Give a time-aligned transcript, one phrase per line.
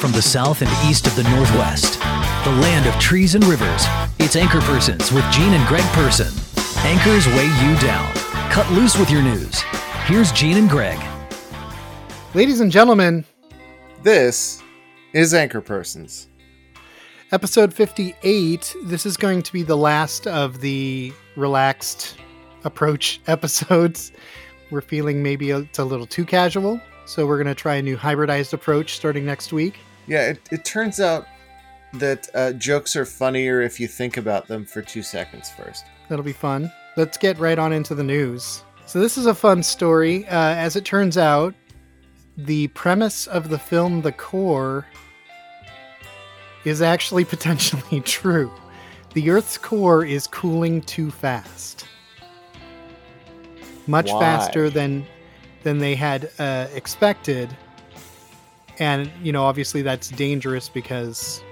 [0.00, 1.98] From the south and east of the Northwest,
[2.44, 3.84] the land of trees and rivers,
[4.18, 6.28] it's Anchor Persons with Gene and Greg Person.
[6.84, 8.12] Anchors weigh you down.
[8.50, 9.60] Cut loose with your news.
[10.04, 10.98] Here's Gene and Greg.
[12.34, 13.24] Ladies and gentlemen,
[14.02, 14.62] This
[15.12, 16.28] is Anchor Persons.
[17.32, 18.76] episode 58.
[18.84, 22.16] This is going to be the last of the relaxed
[22.64, 24.12] approach episodes.
[24.70, 27.96] We're feeling maybe it's a little too casual, so we're going to try a new
[27.96, 29.78] hybridized approach starting next week.
[30.06, 31.26] Yeah, it, it turns out
[31.94, 35.84] that uh, jokes are funnier if you think about them for two seconds first.
[36.08, 36.70] That'll be fun.
[36.96, 38.62] Let's get right on into the news.
[38.86, 40.26] So, this is a fun story.
[40.26, 41.54] Uh, as it turns out,
[42.36, 44.86] the premise of the film The Core
[46.64, 48.52] is actually potentially true.
[49.14, 51.86] The Earth's core is cooling too fast.
[53.86, 54.20] Much Why?
[54.20, 55.06] faster than
[55.62, 57.56] than they had uh, expected.
[58.78, 61.42] And, you know, obviously that's dangerous because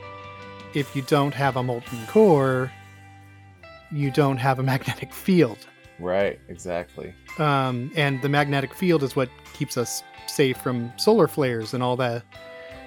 [0.74, 2.70] if you don't have a molten core,
[3.90, 5.58] you don't have a magnetic field.
[5.98, 7.14] Right, exactly.
[7.38, 11.96] Um, and the magnetic field is what keeps us safe from solar flares and all
[11.96, 12.22] the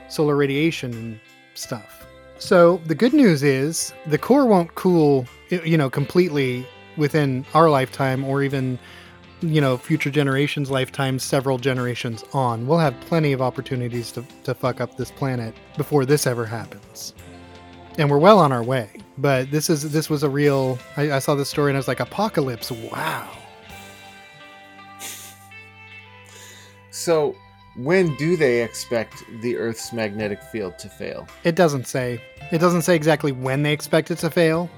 [0.10, 1.20] solar radiation and
[1.54, 2.06] stuff.
[2.40, 8.24] So the good news is the core won't cool, you know, completely within our lifetime
[8.24, 8.78] or even,
[9.42, 12.68] you know, future generations' lifetimes, several generations on.
[12.68, 17.14] We'll have plenty of opportunities to, to fuck up this planet before this ever happens.
[17.98, 18.90] And we're well on our way.
[19.18, 20.78] But this is this was a real.
[20.96, 22.72] I, I saw this story and I was like, apocalypse!
[22.72, 23.32] Wow.
[26.92, 27.36] So,
[27.76, 31.28] when do they expect the Earth's magnetic field to fail?
[31.44, 32.22] It doesn't say.
[32.52, 34.70] It doesn't say exactly when they expect it to fail,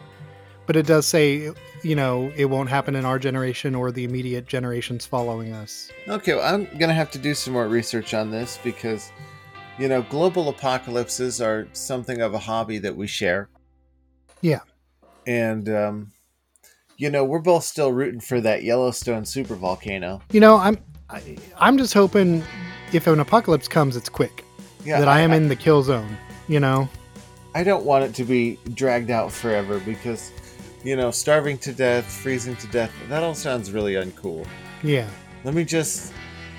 [0.70, 4.46] but it does say, you know, it won't happen in our generation or the immediate
[4.46, 5.90] generations following us.
[6.08, 9.12] Okay, well, I'm going to have to do some more research on this because,
[9.80, 13.50] you know, global apocalypses are something of a hobby that we share.
[14.42, 14.60] Yeah.
[15.26, 16.12] And, um,
[16.98, 20.78] you know, we're both still rooting for that Yellowstone super volcano You know, I'm
[21.10, 22.44] I, I'm just hoping
[22.94, 24.46] if an apocalypse comes, it's quick.
[24.86, 26.16] Yeah, that I, am in the kill zone.
[26.48, 26.88] You know.
[27.56, 30.32] I don't want it to be dragged out forever because,
[30.84, 34.48] you know, starving to death, freezing to death, that all sounds really uncool.
[34.84, 35.10] Yeah.
[35.44, 36.14] Let me just,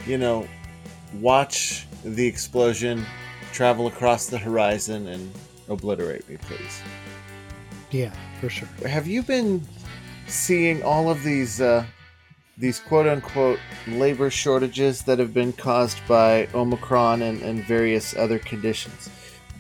[0.07, 0.47] you know,
[1.21, 3.05] watch the explosion
[3.53, 5.33] travel across the horizon and
[5.69, 6.83] obliterate me, please.
[7.91, 8.13] Yeah.
[8.41, 8.69] For sure.
[8.87, 9.67] Have you been
[10.27, 11.85] seeing all of these, uh,
[12.57, 18.39] these quote unquote labor shortages that have been caused by Omicron and, and various other
[18.39, 19.11] conditions?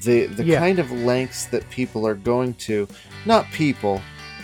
[0.02, 0.58] The, the Yeah.
[0.60, 2.88] kind of lengths that people are going to,
[3.26, 4.00] not people,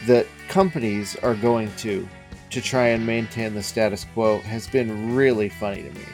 [0.07, 2.09] that companies are going to
[2.51, 6.05] to try and maintain the status quo has been really funny to me.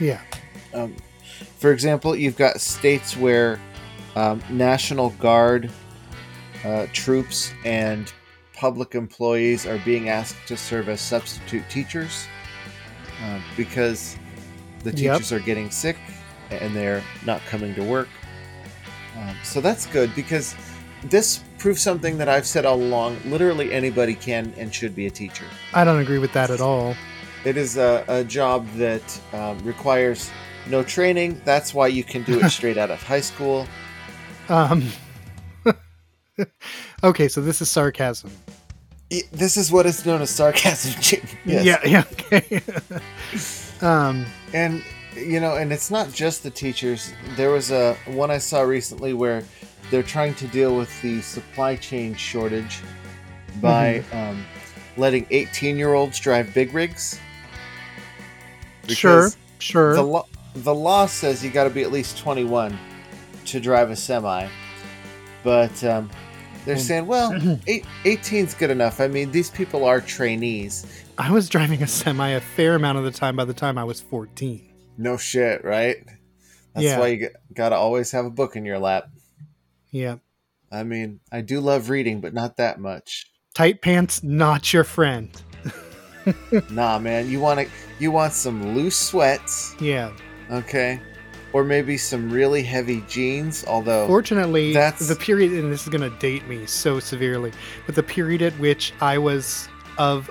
[0.00, 0.20] Yeah.
[0.72, 0.94] Um,
[1.58, 3.60] for example, you've got states where
[4.14, 5.70] um, National Guard
[6.64, 8.12] uh, troops and
[8.54, 12.26] public employees are being asked to serve as substitute teachers
[13.24, 14.16] uh, because
[14.84, 14.96] the Yep.
[15.18, 15.96] teachers are getting sick
[16.50, 18.08] and they're not coming to work.
[19.18, 20.54] Um, so that's good because
[21.04, 23.16] this proves something that I've said all along.
[23.24, 25.46] Literally anybody can and should be a teacher.
[25.72, 26.94] I don't agree with that at all.
[27.46, 29.02] It is a, a job that
[29.32, 30.30] um, requires
[30.68, 31.40] no training.
[31.46, 33.66] That's why you can do it straight out of high school.
[34.50, 34.90] Um.
[37.02, 38.30] okay, so this is sarcasm.
[39.32, 41.22] This is what is known as sarcasm.
[41.46, 41.64] Yes.
[41.64, 41.80] Yeah.
[41.86, 42.04] Yeah.
[42.12, 42.60] Okay.
[43.80, 44.26] um.
[44.52, 44.84] And
[45.16, 47.14] you know, and it's not just the teachers.
[47.36, 49.44] There was a one I saw recently where
[49.90, 52.80] they're trying to deal with the supply chain shortage
[53.60, 54.44] by um,
[54.96, 57.20] letting 18 year olds drive big rigs.
[58.88, 59.30] Sure.
[59.58, 59.94] Sure.
[59.94, 62.78] The law the law says you got to be at least 21
[63.46, 64.48] to drive a semi,
[65.42, 66.10] but um,
[66.64, 66.80] they're Mm.
[66.80, 67.58] saying, well,
[68.04, 69.00] 18 is good enough.
[69.00, 71.04] I mean, these people are trainees.
[71.18, 73.84] I was driving a semi a fair amount of the time by the time I
[73.84, 74.70] was 14.
[74.96, 75.96] No shit, right?
[76.74, 76.98] That's Yeah.
[77.00, 79.08] why you got to always have a book in your lap.
[79.94, 80.16] Yeah.
[80.72, 83.30] I mean, I do love reading, but not that much.
[83.54, 85.30] Tight pants, not your friend.
[86.70, 87.66] nah, man, you want to
[88.00, 90.10] you want some loose sweats, Yeah.
[90.50, 91.00] okay?
[91.52, 96.02] Or maybe some really heavy jeans, although Fortunately, that's- the period, and this is going
[96.10, 97.52] to date me so severely,
[97.86, 100.28] but the period at which I was of,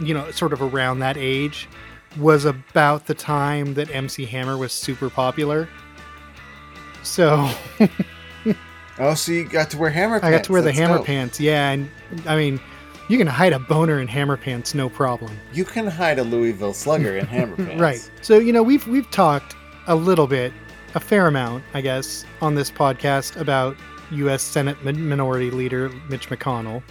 [0.00, 1.68] you know, sort of around that age
[2.16, 5.68] was about the time that MC Hammer was super popular.
[7.02, 7.50] So
[9.00, 10.26] Oh, so you got to wear hammer pants.
[10.26, 11.06] I got to wear the hammer dope.
[11.06, 11.40] pants.
[11.40, 11.70] Yeah.
[11.70, 11.90] And
[12.26, 12.60] I mean,
[13.08, 15.36] you can hide a boner in hammer pants, no problem.
[15.52, 17.80] You can hide a Louisville Slugger in hammer pants.
[17.80, 18.10] Right.
[18.22, 19.56] So you know we've we've talked
[19.86, 20.52] a little bit
[20.94, 23.76] a fair amount, I guess, on this podcast about
[24.12, 24.42] U.S.
[24.42, 26.82] Senate min- Minority Leader Mitch McConnell,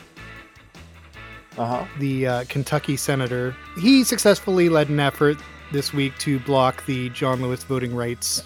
[1.58, 1.86] Uh huh.
[2.00, 3.56] the uh, Kentucky senator.
[3.80, 5.38] He successfully led an effort
[5.72, 8.44] this week to block the John Lewis voting rights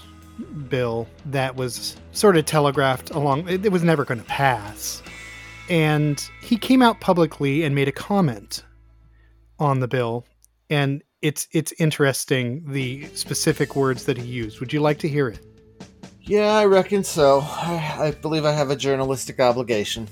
[0.70, 3.48] bill that was sort of telegraphed along.
[3.48, 5.02] It, it was never going to pass.
[5.70, 8.64] And he came out publicly and made a comment
[9.60, 10.26] on the bill.
[10.70, 14.60] And it's it's interesting the specific words that he used.
[14.60, 15.40] Would you like to hear it?
[16.22, 17.42] Yeah, I reckon so.
[17.42, 20.08] I, I believe I have a journalistic obligation.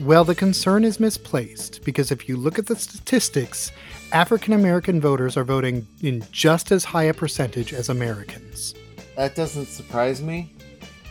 [0.00, 3.72] Well, the concern is misplaced because if you look at the statistics,
[4.12, 8.74] African American voters are voting in just as high a percentage as Americans.
[9.16, 10.52] That doesn't surprise me.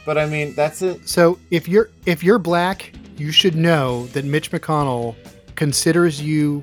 [0.06, 1.10] But I mean, that's it.
[1.10, 5.16] So if you're if you're black, you should know that Mitch McConnell
[5.56, 6.62] considers you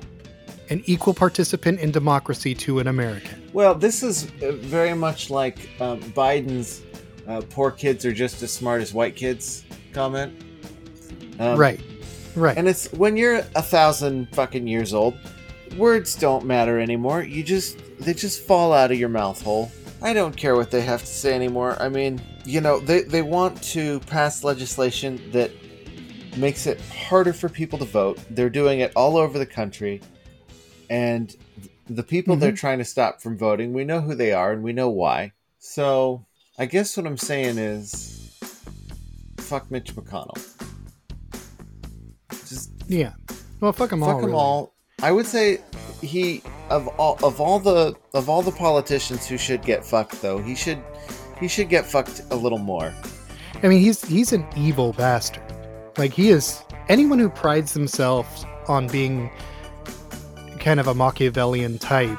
[0.69, 3.49] an equal participant in democracy to an American.
[3.51, 3.75] well.
[3.75, 6.81] This is uh, very much like um, Biden's
[7.27, 10.33] uh, "poor kids are just as smart as white kids" comment.
[11.39, 11.81] Um, right.
[12.35, 12.57] Right.
[12.57, 15.15] And it's when you're a thousand fucking years old,
[15.77, 17.23] words don't matter anymore.
[17.23, 19.69] You just they just fall out of your mouth hole.
[20.03, 21.81] I don't care what they have to say anymore.
[21.81, 25.49] I mean, you know, they they want to pass legislation that
[26.35, 28.19] makes it harder for people to vote.
[28.29, 30.01] They're doing it all over the country.
[30.89, 31.33] And
[31.89, 32.55] the people they're mm-hmm.
[32.55, 35.31] trying to stop from voting, we know who they are and we know why.
[35.59, 36.25] So,
[36.59, 38.37] I guess what I'm saying is
[39.37, 40.37] fuck Mitch McConnell.
[42.49, 43.13] Just yeah.
[43.61, 44.09] Well, fuck them all.
[44.09, 44.37] fuck them really.
[44.37, 44.73] all.
[45.01, 45.61] I would say
[46.01, 50.37] he of all of all the of all the politicians who should get fucked though,
[50.39, 50.81] he should
[51.39, 52.93] he should get fucked a little more.
[53.61, 55.43] I mean, he's he's an evil bastard.
[55.97, 59.29] Like he is anyone who prides themselves on being
[60.59, 62.17] kind of a Machiavellian type.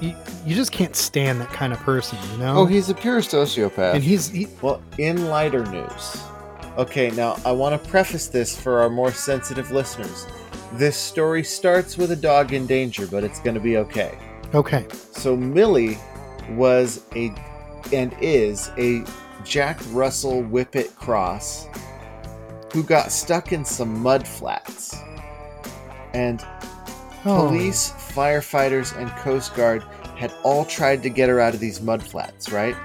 [0.00, 0.14] You,
[0.44, 2.58] you just can't stand that kind of person, you know.
[2.58, 3.94] Oh, he's a pure sociopath.
[3.94, 6.22] and he's he, Well, in lighter news.
[6.78, 10.26] Okay, now I want to preface this for our more sensitive listeners.
[10.76, 14.18] This story starts with a dog in danger, but it's going to be okay.
[14.54, 14.86] okay.
[15.12, 15.98] So Millie
[16.50, 17.34] was a
[17.92, 19.04] and is a
[19.44, 21.66] Jack Russell Whippet cross
[22.72, 24.94] who got stuck in some mud flats.
[26.12, 26.44] And
[27.24, 29.82] Oh, police, firefighters, and Coast Guard
[30.16, 32.76] had all tried to get her out of these mud flats, right?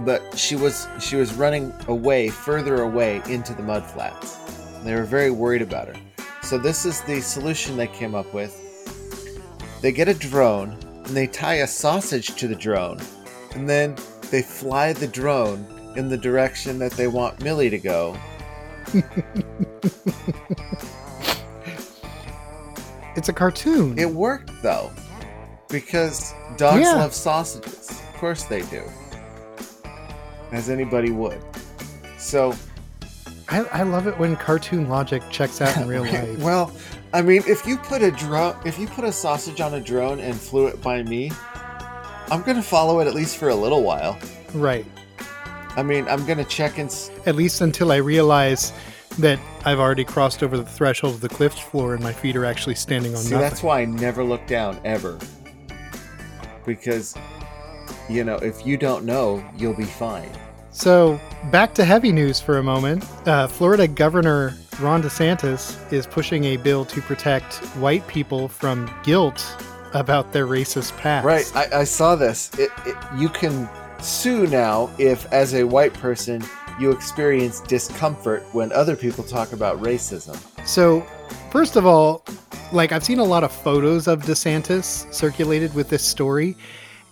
[0.00, 4.36] But she was she was running away, further away into the mud flats.
[4.84, 5.94] They were very worried about her.
[6.48, 8.54] So this is the solution they came up with.
[9.82, 10.70] They get a drone
[11.04, 13.00] and they tie a sausage to the drone,
[13.54, 13.96] and then
[14.30, 15.66] they fly the drone
[15.96, 18.16] in the direction that they want Millie to go.
[23.16, 23.98] It's a cartoon.
[23.98, 24.90] It worked though,
[25.70, 26.92] because dogs Yeah.
[26.96, 27.88] love sausages.
[27.90, 28.82] Of course they do,
[30.52, 31.42] as anybody would.
[32.18, 32.54] So,
[33.48, 36.38] I, I love it when cartoon logic checks out in real life.
[36.40, 36.72] well,
[37.12, 40.18] I mean, if you put a drone, if you put a sausage on a drone
[40.20, 41.30] and flew it by me,
[42.30, 44.18] I'm gonna follow it at least for a little while.
[44.54, 44.84] right.
[45.76, 48.72] I mean, I'm gonna check and s- At least until I realize
[49.18, 52.44] that I've already crossed over the threshold of the cliff floor and my feet are
[52.46, 53.30] actually standing on see.
[53.34, 53.48] nothing.
[53.48, 55.18] That's why I never look down ever,
[56.64, 57.14] because
[58.08, 60.30] you know, if you don't know, you'll be fine.
[60.76, 61.18] So,
[61.50, 63.02] back to heavy news for a moment.
[63.26, 69.42] Uh, Florida Governor Ron DeSantis is pushing a bill to protect white people from guilt
[69.94, 71.24] about their racist past.
[71.24, 72.50] Right, I, I saw this.
[72.58, 73.66] It, it, you can
[74.02, 76.44] sue now if, as a white person,
[76.78, 80.38] you experience discomfort when other people talk about racism.
[80.68, 81.00] So,
[81.50, 82.22] first of all,
[82.70, 86.54] like I've seen a lot of photos of DeSantis circulated with this story,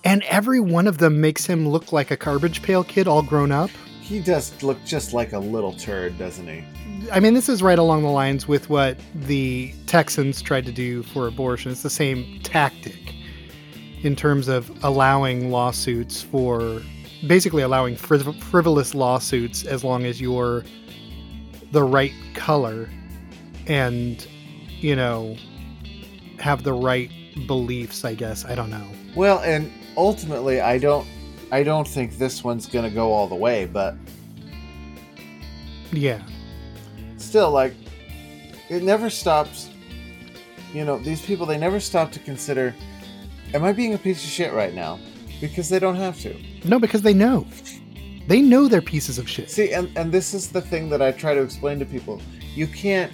[0.05, 3.51] and every one of them makes him look like a garbage pail kid all grown
[3.51, 3.71] up.
[4.01, 6.63] He does look just like a little turd, doesn't he?
[7.11, 11.03] I mean, this is right along the lines with what the Texans tried to do
[11.05, 11.73] for abortion.
[11.73, 13.15] It's the same tactic
[14.03, 16.83] in terms of allowing lawsuits for
[17.27, 20.63] basically allowing friv- frivolous lawsuits as long as you're
[21.73, 22.91] the right color
[23.67, 24.27] and,
[24.81, 25.35] you know,
[26.39, 27.11] have the right
[27.47, 28.45] beliefs, I guess.
[28.45, 28.87] I don't know.
[29.17, 31.07] Well, and ultimately, I don't,
[31.53, 33.95] I don't think this one's gonna go all the way, but
[35.93, 36.23] Yeah.
[37.17, 37.75] still, like,
[38.69, 39.69] it never stops.
[40.73, 42.75] You know, these people, they never stop to consider,
[43.53, 44.99] am I being a piece of shit right now?
[45.41, 46.35] Because they don't have to.
[46.65, 47.47] No, because they know.
[48.27, 49.51] They know they're pieces of shit.
[49.51, 52.21] See, and, and this is the thing that I try to explain to people.
[52.55, 53.13] You can't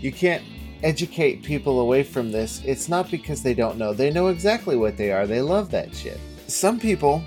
[0.00, 0.42] you can't
[0.82, 2.62] educate people away from this.
[2.64, 3.92] It's not because they don't know.
[3.92, 5.26] They know exactly what they are.
[5.26, 6.18] They love that shit.
[6.46, 7.22] Some people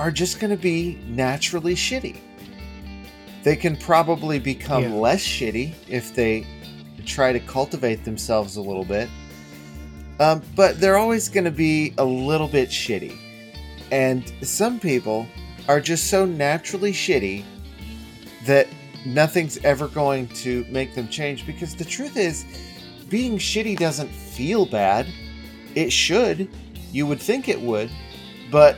[0.00, 2.18] are just going to be naturally shitty.
[3.42, 4.94] They can probably become Yeah.
[4.94, 6.46] less shitty if they
[7.04, 9.08] try to cultivate themselves a little bit.
[10.18, 13.16] Um, but they're always going to be a little bit shitty.
[13.92, 15.26] And some people
[15.68, 17.44] are just so naturally shitty
[18.46, 18.66] that
[19.04, 22.44] nothing's ever going to make them change because the truth is,
[23.08, 25.06] being shitty doesn't feel bad.
[25.74, 26.48] It should.
[26.92, 27.90] You would think it would.
[28.50, 28.76] But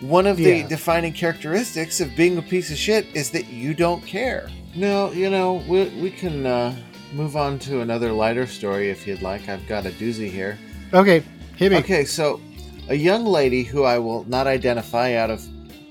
[0.00, 0.66] one of the Yeah.
[0.68, 4.48] defining characteristics of being a piece of shit is that you don't care.
[4.74, 6.74] No, you know, we, we can uh,
[7.12, 9.48] move on to another lighter story if you'd like.
[9.48, 10.58] I've got a doozy here.
[10.94, 11.22] Okay,
[11.56, 11.78] hit me.
[11.78, 12.40] Okay, so
[12.88, 15.42] a young lady who I will not identify out of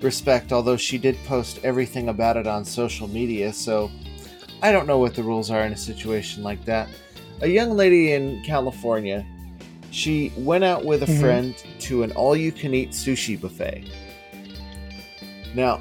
[0.01, 3.91] respect, although she did post everything about it on social media, so
[4.61, 6.88] I don't know what the rules are in a situation like that.
[7.41, 9.25] A young lady in California,
[9.91, 11.19] she went out with a Mhm.
[11.19, 13.86] friend to an all you can eat sushi buffet.
[15.55, 15.79] Now,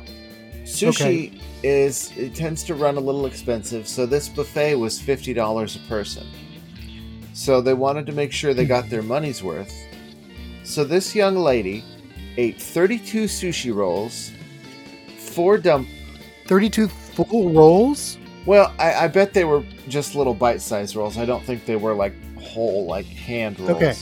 [0.64, 5.80] sushi is it tends to run a little expensive, so this buffet was $50 a
[5.88, 6.26] person.
[7.32, 9.72] So they wanted to make sure they got their money's worth.
[10.64, 11.82] So this young lady
[12.36, 14.30] ate 32 sushi rolls,
[15.18, 15.88] four dump.
[16.46, 18.16] 32 full rolls?
[18.48, 21.18] Well, I, I bet they were just little bite-sized rolls.
[21.18, 23.72] I don't think they were like whole, like hand rolls.
[23.72, 23.94] Okay.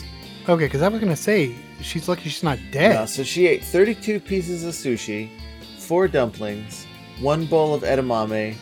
[0.49, 2.95] Okay, because I was going to say, she's lucky she's not dead.
[2.95, 5.29] No, so she ate 32 pieces of sushi,
[5.81, 6.87] four dumplings,
[7.21, 8.55] one bowl of edamame,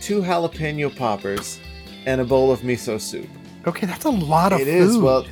[0.00, 1.60] two jalapeno poppers,
[2.06, 3.28] and a bowl of miso soup.
[3.66, 4.74] Okay, that's a lot of It food.
[4.88, 4.96] is.
[4.96, 5.26] Well,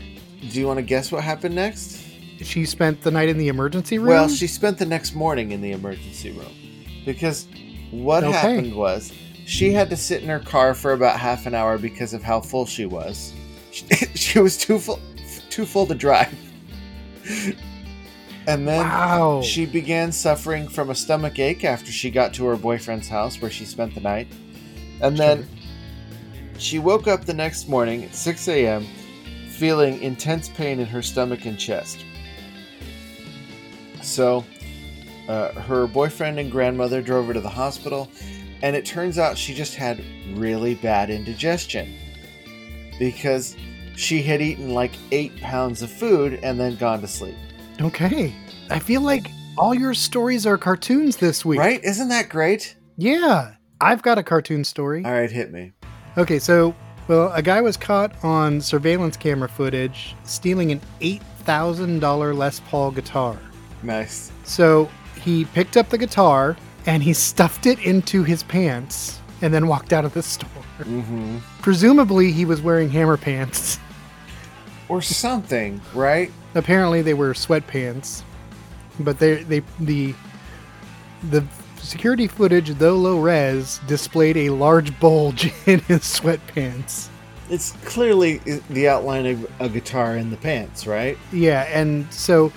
[0.51, 2.03] do you want to guess what happened next?
[2.43, 4.09] she spent the night in the emergency room?
[4.09, 6.53] Well, she spent the next morning in the emergency room
[7.07, 7.47] because
[7.91, 8.33] what Okay.
[8.37, 9.11] happened was
[9.47, 12.41] she had to sit in her car for about half an hour because of how
[12.41, 13.33] full she was.
[13.71, 13.85] She,
[14.15, 15.01] she was too full,
[15.51, 16.35] too full to drive,
[18.47, 19.43] and then Wow.
[19.43, 23.51] she began suffering from a stomach ache after she got to her boyfriend's house where
[23.51, 24.29] she spent the night,
[25.01, 25.49] and then
[26.59, 28.87] she woke up the next morning at 6 a.m.
[29.51, 32.05] feeling intense pain in her stomach and chest.
[34.03, 34.45] So,
[35.29, 38.11] uh, her boyfriend and grandmother drove her to the hospital,
[38.65, 40.03] and it turns out she just had
[40.33, 41.95] really bad indigestion
[42.99, 43.59] because
[43.95, 47.35] she had eaten like eight pounds of food and then gone to sleep.
[47.79, 48.35] Okay.
[48.71, 51.61] I feel like all your stories are cartoons this week.
[51.61, 51.85] Right?
[51.85, 52.75] Isn't that great?
[52.97, 53.57] Yeah.
[53.83, 55.05] I've got a cartoon story.
[55.05, 55.73] All right, hit me.
[56.17, 56.75] Okay, so,
[57.07, 63.39] well, a guy was caught on surveillance camera footage stealing an $8,000 Les Paul guitar.
[63.83, 64.33] Nice.
[64.45, 64.89] So
[65.21, 69.93] he picked up the guitar and he stuffed it into his pants and then walked
[69.93, 70.49] out of the store.
[70.79, 71.39] Mm-hmm.
[71.61, 73.79] Presumably, he was wearing hammer pants.
[74.89, 76.31] Or something, right?
[76.55, 78.23] Apparently, they were sweatpants,
[79.01, 80.15] but they they the
[81.31, 81.45] the
[81.79, 87.09] security footage, though low res, displayed a large bulge in his sweatpants.
[87.51, 88.39] It's clearly
[88.71, 91.19] the outline of a guitar in the pants, right?
[91.33, 92.53] Yeah, and so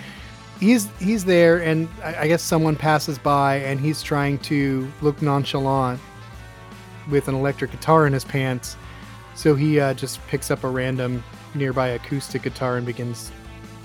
[0.59, 5.21] he's he's there, and I, I guess someone passes by, and he's trying to look
[5.21, 5.99] nonchalant
[7.09, 8.77] with an electric guitar in his pants.
[9.35, 11.23] So he uh, just picks up a random
[11.53, 13.31] nearby acoustic guitar and begins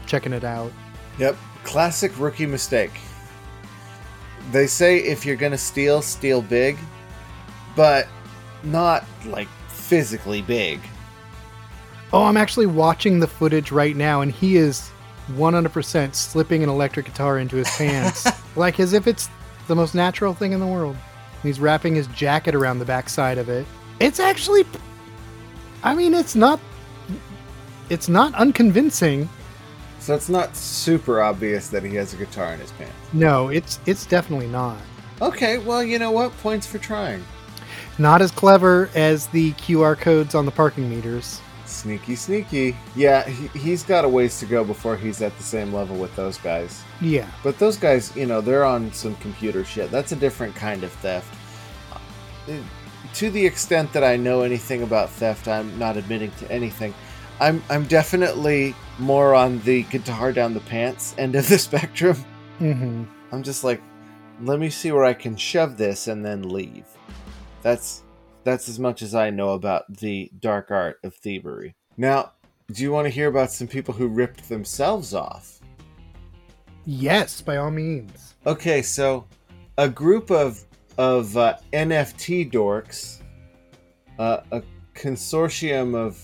[0.06, 0.72] checking it out.
[1.18, 1.36] Yep.
[1.64, 2.92] Classic rookie mistake.
[4.50, 6.76] They say if you're gonna steal, steal big,
[7.76, 8.08] but
[8.62, 10.80] not like physically big.
[12.12, 14.91] Oh, I'm actually watching the footage right now, and he is
[15.30, 18.26] 100% slipping an electric guitar into his pants,
[18.56, 19.28] like as if it's
[19.68, 20.96] the most natural thing in the world.
[21.42, 23.66] He's wrapping his jacket around the backside of it.
[24.00, 24.64] It's actually,
[25.82, 26.60] I mean, it's not,
[27.88, 29.28] it's not unconvincing.
[29.98, 32.94] So it's not super obvious that he has a guitar in his pants.
[33.12, 34.78] No, it's it's definitely not.
[35.20, 36.36] Okay, well, you know what?
[36.38, 37.24] Points for trying.
[37.98, 41.40] Not as clever as the QR codes on the parking meters.
[41.82, 42.76] Sneaky, sneaky.
[42.94, 46.14] Yeah, he, he's got a ways to go before he's at the same level with
[46.14, 46.80] those guys.
[47.00, 47.28] Yeah.
[47.42, 49.90] But those guys, you know, they're on some computer shit.
[49.90, 51.34] That's a different kind of theft.
[51.92, 52.52] Uh,
[53.14, 56.94] To the extent that I know anything about theft, I'm not admitting to anything.
[57.40, 62.14] I'm I'm definitely more on the guitar down the pants end of the spectrum.
[62.58, 63.82] hmm I'm just like,
[64.42, 66.84] let me see where I can shove this and then leave.
[67.62, 68.02] That's
[68.44, 71.74] that's as much as I know about the dark art of thievery.
[71.96, 72.32] Now,
[72.70, 75.60] do you want to hear about some people who ripped themselves off?
[76.84, 78.34] Yes, by all means.
[78.46, 79.26] Okay, so
[79.78, 80.64] a group of
[80.98, 83.22] of uh, NFT dorks,
[84.18, 84.62] uh, a
[84.94, 86.20] consortium of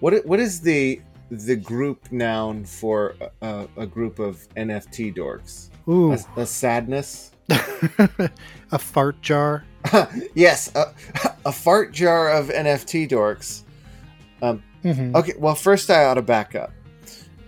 [0.00, 1.00] what what is the
[1.30, 5.70] the group noun for a, a group of NFT dorks?
[5.88, 7.32] Ooh, a, a sadness.
[7.48, 9.64] a fart jar.
[10.34, 10.92] yes, a,
[11.46, 13.62] a fart jar of NFT dorks.
[14.42, 15.14] Mhm.
[15.14, 16.72] Okay, well, first I ought to back up.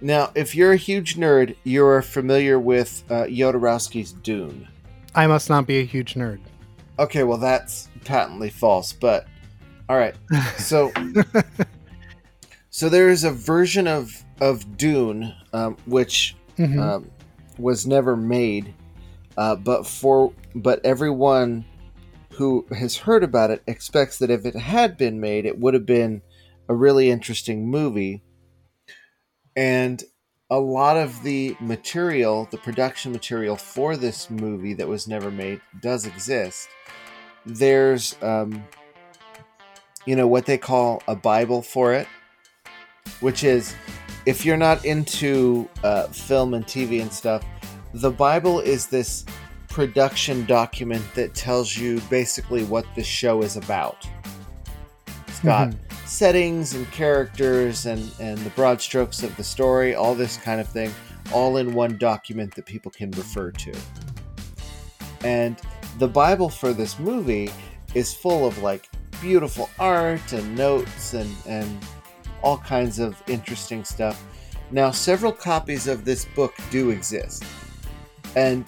[0.01, 4.69] Now, if you're a huge nerd, you're familiar with uh, Jodorowsky's Dune.
[5.15, 6.39] I must not be a huge nerd.
[6.99, 9.27] Okay, well, that's patently false, but
[9.89, 10.15] all right.
[10.59, 10.93] So,
[12.71, 16.79] so there is a version of of Dune um, which Mhm.
[16.81, 17.11] um,
[17.59, 18.73] was never made,
[19.37, 21.65] uh, but for but everyone
[22.37, 25.87] who has heard about it expects that if it had been made, it would have
[25.87, 26.23] been
[26.69, 28.23] a really interesting movie.
[29.57, 30.03] And
[30.51, 35.61] a lot of the material, the production material for this movie that was never made,
[35.81, 36.69] does exist.
[37.47, 38.65] There's, um,
[40.07, 42.09] you know, what they call a Bible for it,
[43.21, 43.75] which is
[44.27, 47.45] if you're not into uh, film and TV and stuff,
[47.93, 49.25] the Bible is this
[49.75, 54.09] production document that tells you basically what the show is about.
[55.27, 55.77] It's got Mhm.
[56.07, 60.69] settings and characters and, and the broad strokes of the story, all this kind of
[60.69, 60.95] thing,
[61.33, 63.73] all in one document that people can refer to.
[65.25, 65.61] And
[65.99, 67.51] the Bible for this movie
[67.95, 68.89] is full of like
[69.21, 71.85] beautiful art and notes and, and
[72.43, 74.23] all kinds of interesting stuff.
[74.71, 77.43] Now, several copies of this book do exist.
[78.37, 78.65] And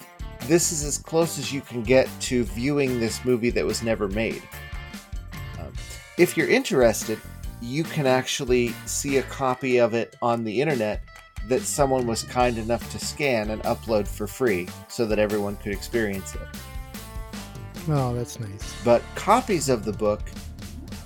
[0.47, 4.07] this is as close as you can get to viewing this movie that was never
[4.07, 4.41] made.
[5.59, 5.73] Um,
[6.17, 7.19] if you're interested,
[7.61, 11.01] you can actually see a copy of it on the internet
[11.47, 15.71] that someone was kind enough to scan and upload for free so that everyone could
[15.71, 16.41] experience it.
[17.89, 18.75] Oh, that's nice.
[18.83, 20.21] But copies of the book,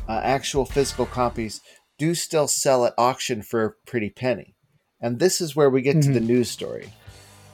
[0.08, 1.62] uh, actual physical copies,
[1.98, 4.56] do still sell at auction for a pretty penny.
[5.00, 6.92] And this is where we get to the news story.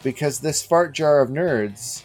[0.04, 2.04] Because this fart jar of nerds,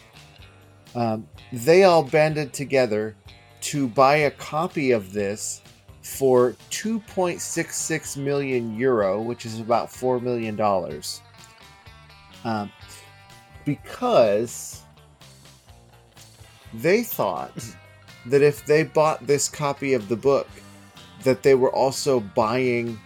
[0.95, 3.15] um, they all banded together
[3.61, 5.61] to buy a copy of this
[6.01, 10.59] for 2.66 million euro, which is about $4 million.
[12.43, 12.71] Um,
[13.63, 14.83] because
[16.73, 17.51] they thought
[18.25, 20.47] that if they bought this copy of the book,
[21.23, 22.99] that they were also buying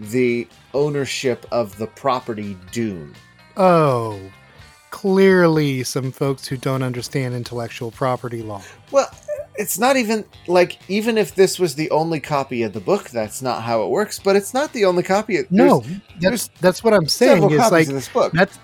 [0.00, 3.14] the ownership of the property Dune.
[3.58, 4.20] Oh,
[4.90, 8.62] clearly some folks who don't understand intellectual property law.
[8.92, 9.10] Well,
[9.56, 13.42] it's not even like even if this was the only copy of the book, that's
[13.42, 14.18] not how it works.
[14.18, 15.38] But it's not the only copy.
[15.38, 15.84] Of, No,
[16.20, 17.50] there's that's that's what I'm saying.
[17.50, 18.32] Is like this book.
[18.32, 18.58] that's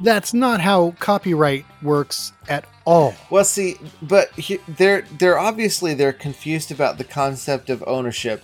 [0.00, 3.14] that's not how copyright works at all.
[3.30, 8.42] Well, see, but he, they're they're obviously they're confused about the concept of ownership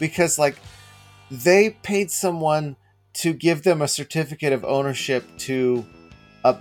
[0.00, 0.56] because like
[1.30, 2.76] they paid someone
[3.14, 5.84] to give them a certificate of ownership to
[6.44, 6.56] a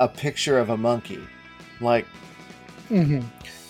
[0.00, 1.20] a picture of a monkey,
[1.80, 2.06] like,
[2.88, 3.20] hmm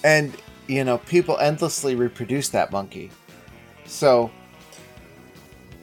[0.02, 0.34] and
[0.66, 3.10] you know people endlessly reproduce that monkey,
[3.86, 4.30] so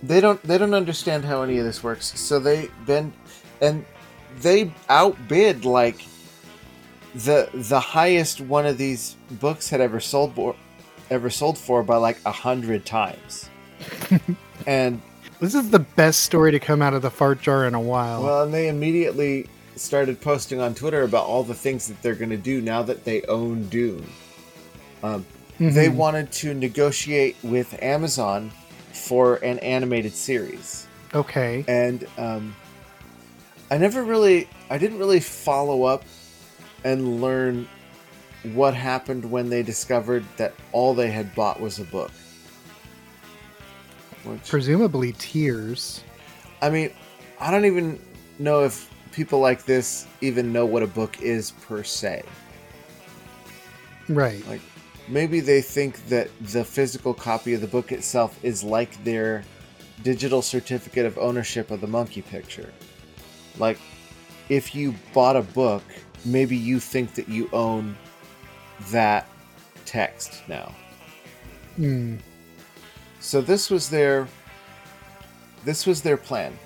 [0.03, 2.19] they don't they don't understand how any of this works.
[2.19, 3.13] So they bend
[3.61, 3.85] and
[4.39, 6.05] they outbid like
[7.13, 10.55] the the highest one of these books had ever sold for
[11.09, 13.49] ever sold for by like a hundred times.
[14.67, 15.01] And
[15.41, 18.23] This is the best story to come out of the fart jar in a while.
[18.23, 22.29] well and they immediately started posting on twitter about all the things that they're going
[22.29, 24.05] to do now that they own dune
[25.01, 25.25] um,
[25.59, 25.95] they Mhm.
[25.95, 28.51] wanted to negotiate with amazon
[28.93, 31.65] for an animated series okay.
[31.67, 32.55] and um,
[33.71, 36.03] I never really, I didn't really follow up
[36.83, 37.67] and learn
[38.53, 42.11] what happened when they discovered that all they had bought was a book.
[44.23, 46.03] Which, Presumably tears.
[46.61, 46.91] I mean,
[47.39, 47.99] I don't even
[48.39, 52.23] know if people like this even know what a book is per se.
[54.07, 54.45] Right.
[54.47, 54.61] Like,
[55.07, 59.43] maybe they think that the physical copy of the book itself is like their
[60.03, 62.71] digital certificate of ownership of the monkey picture.
[63.57, 63.77] Like,
[64.49, 65.83] if you bought a book,
[66.25, 67.95] maybe you think that you own
[68.89, 69.27] that
[69.85, 70.73] text now.
[71.77, 72.19] Mm.
[73.21, 74.27] So this was their
[75.63, 76.57] this was their plan.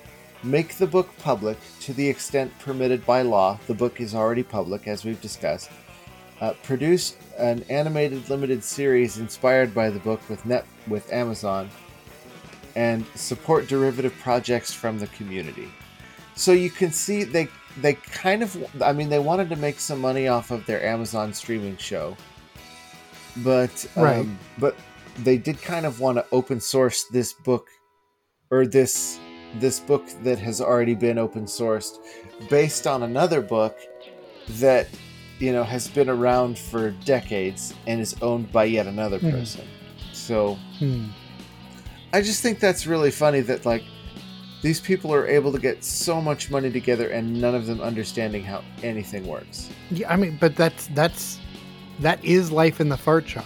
[0.42, 3.58] Make the book public to the extent permitted by law.
[3.66, 5.70] The book is already public, as we've discussed.
[6.40, 11.68] Uh, produce an animated limited series inspired by the book with net with Amazon,
[12.74, 15.68] and support derivative projects from the community.
[16.34, 17.48] So you can see they
[17.80, 21.32] they kind of I mean they wanted to make some money off of their Amazon
[21.34, 22.16] streaming show,
[23.38, 24.26] but um, Right.
[24.58, 24.76] but
[25.24, 27.66] they did kind of want to open source this book
[28.50, 29.18] or this
[29.60, 31.94] this book that has already been open sourced
[32.50, 33.78] based on another book
[34.48, 34.86] that
[35.38, 39.30] you know has been around for decades and is owned by yet another Hmm.
[39.30, 39.64] person.
[40.12, 41.06] So Hmm.
[42.12, 43.82] I just think that's really funny that like
[44.62, 48.42] these people are able to get so much money together and none of them understanding
[48.42, 49.68] how anything works.
[49.90, 51.38] Yeah, I mean, but that's that's
[52.00, 53.44] that is life in the fart jar.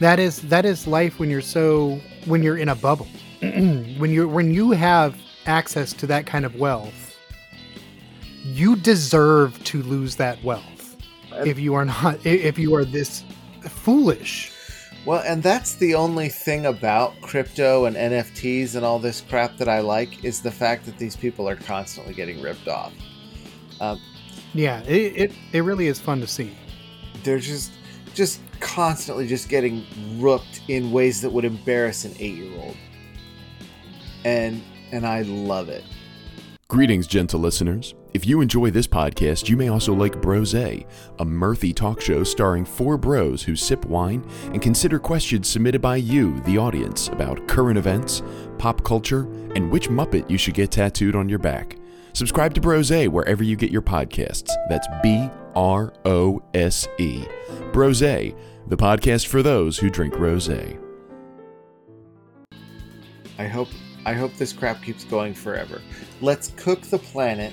[0.00, 3.08] That is that is life when you're so when you're in a bubble.
[3.40, 7.16] when you when you have access to that kind of wealth,
[8.44, 10.96] you deserve to lose that wealth.
[11.46, 13.24] If you are not if you are this
[13.62, 14.50] foolish.
[15.04, 19.68] Well, and that's the only thing about crypto and NFTs and all this crap that
[19.68, 22.92] I like is the fact that these people are constantly getting ripped off.
[23.80, 24.00] Um,
[24.54, 26.56] Yeah, it, it it really is fun to see.
[27.24, 27.72] they're just
[28.14, 29.84] just constantly just getting
[30.18, 32.76] rooked in ways that would embarrass an eight-year-old,
[34.24, 35.84] and and I love it.
[36.68, 37.94] Greetings, gentle listeners.
[38.14, 40.86] If you enjoy this podcast, you may also like Brose, a
[41.18, 46.40] mirthy talk show starring four bros who sip wine and consider questions submitted by you,
[46.40, 48.22] the audience, about current events,
[48.58, 49.22] pop culture,
[49.54, 51.76] and which Muppet you should get tattooed on your back.
[52.14, 54.50] Subscribe to Brose wherever you get your podcasts.
[54.68, 57.24] That's B R O S E.
[57.72, 60.50] Brose, the podcast for those who drink rose.
[63.38, 63.68] I hope
[64.04, 65.80] I hope this crap keeps going forever.
[66.20, 67.52] Let's cook the planet,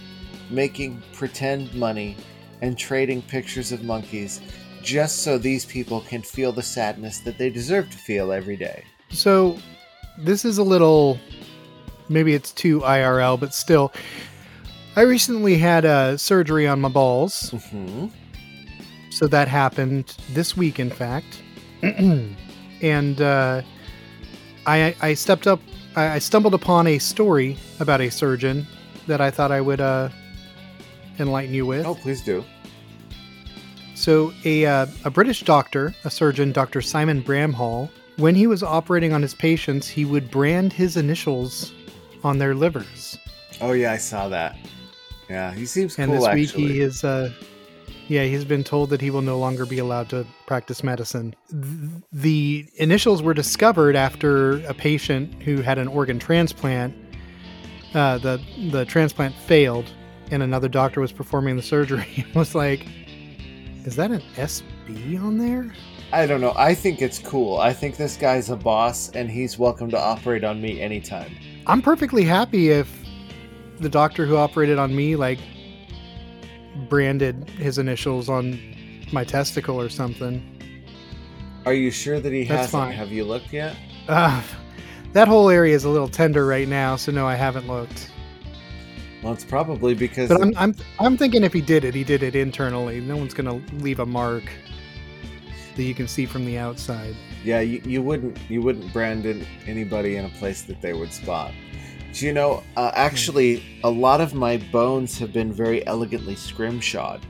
[0.49, 2.17] making pretend money
[2.61, 4.41] and trading pictures of monkeys
[4.81, 8.83] just so these people can feel the sadness that they deserve to feel every day.
[9.09, 9.57] So
[10.17, 11.19] this is a little
[12.09, 13.91] maybe it's too IRL, but still
[14.99, 17.51] I recently had a surgery on my balls.
[17.71, 18.07] hmm
[19.09, 21.41] So that happened this week, in fact.
[21.81, 23.61] and uh,
[24.65, 25.61] I, I stepped up,
[25.95, 28.67] I, I stumbled upon a story about a surgeon
[29.07, 30.09] that I thought I would uh,
[31.17, 31.85] enlighten you with.
[31.85, 32.43] Oh, please do.
[33.95, 36.81] So, a, uh, a British doctor, a surgeon, Dr.
[36.81, 41.71] Simon Bramhall, when he was operating on his patients, he would brand his initials
[42.21, 43.17] on their livers.
[43.61, 44.57] Oh yeah, I saw that.
[45.29, 46.73] Yeah, he seems And cool this week actually.
[46.73, 47.31] he is, uh,
[48.07, 51.35] yeah, he's been told that he will no longer be allowed to practice medicine.
[51.51, 56.95] Th- The initials were discovered after a patient who had an organ transplant.
[57.93, 58.39] Uh, the
[58.71, 59.91] the transplant failed,
[60.31, 62.05] and another doctor was performing the surgery.
[62.17, 62.85] and was like,
[63.85, 65.71] "Is that an SB on there?"
[66.11, 66.53] I don't know.
[66.55, 67.59] I think it's cool.
[67.59, 71.31] I think this guy's a boss and he's welcome to operate on me anytime.
[71.67, 72.98] I'm perfectly happy if
[73.79, 75.39] the doctor who operated on me like
[76.87, 78.59] branded his initials on
[79.11, 80.43] my testicle or something.
[81.65, 82.71] Are you sure that he That's hasn't?
[82.71, 82.93] fine.
[82.93, 83.75] Have you looked yet?
[84.07, 84.41] Uh,
[85.13, 88.11] that whole area is a little tender right now, so no, I haven't looked.
[89.23, 92.23] Well, it's probably because But I'm I'm I'm thinking if he did it, he did
[92.23, 93.01] it internally.
[93.01, 94.43] No one's gonna leave a mark
[95.75, 97.15] that you can see from the outside.
[97.43, 101.11] Yeah, you, you wouldn't you wouldn't brand in anybody in a place that they would
[101.11, 101.51] spot.
[102.13, 102.63] Do you know?
[102.75, 107.21] Uh, actually, a lot of my bones have been very elegantly scrimshawed.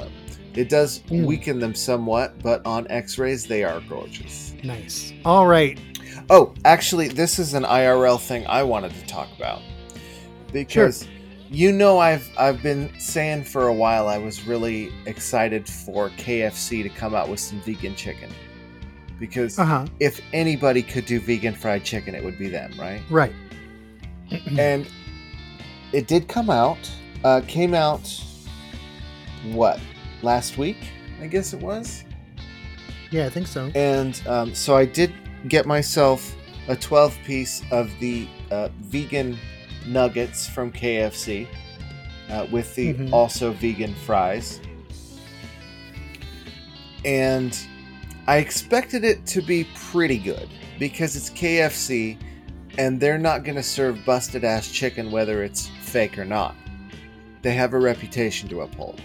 [0.00, 0.06] Uh,
[0.54, 1.24] It does Mm.
[1.26, 4.54] weaken them somewhat, but on X-rays they are gorgeous.
[4.64, 5.12] Nice.
[5.24, 5.78] All right.
[6.30, 9.60] Oh, actually, this is an IRL thing I wanted to talk about
[10.52, 11.06] because
[11.50, 16.82] you know I've I've been saying for a while I was really excited for KFC
[16.82, 18.30] to come out with some vegan chicken
[19.20, 19.86] because Uh huh.
[20.00, 23.00] if anybody could do vegan fried chicken, it would be them, right?
[23.10, 23.32] Right.
[24.58, 24.86] And
[25.92, 26.78] it did come out.
[27.24, 28.08] Uh, came out
[29.52, 29.80] what
[30.22, 30.76] last week?
[31.20, 32.04] I guess it was.
[33.10, 33.70] yeah, I think so.
[33.74, 35.12] And um, so I did
[35.48, 36.34] get myself
[36.68, 39.38] a 12 piece of the uh, vegan
[39.86, 41.46] nuggets from KFC
[42.28, 43.12] uh, with the Mhm.
[43.12, 44.60] also vegan fries.
[47.04, 47.56] And
[48.26, 52.18] I expected it to be pretty good because it's KFC
[52.78, 56.54] and they're not going to serve busted ass chicken whether it's fake or not.
[57.42, 59.00] They have a reputation to uphold.